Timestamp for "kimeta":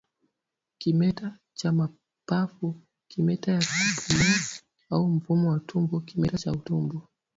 0.77-1.37, 3.07-3.51, 5.99-6.37